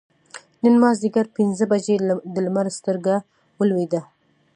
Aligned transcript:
نن 0.63 0.75
مازدیګر 0.83 1.25
پینځه 1.35 1.65
بجې 1.71 1.95
د 2.33 2.35
لمر 2.45 2.67
سترګه 2.79 3.15
ولوېده. 3.59 4.01